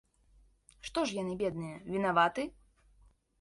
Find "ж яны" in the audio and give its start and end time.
1.09-1.35